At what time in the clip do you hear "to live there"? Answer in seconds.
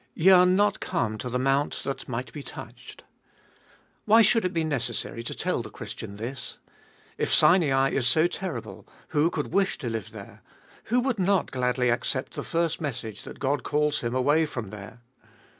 9.77-10.41